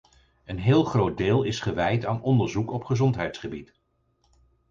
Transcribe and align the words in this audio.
Een 0.45 0.57
heel 0.59 0.83
groot 0.83 1.17
deel 1.17 1.43
is 1.43 1.59
gewijd 1.59 2.05
aan 2.05 2.21
onderzoek 2.21 2.71
op 2.71 2.83
gezondheidsgebied. 2.83 3.79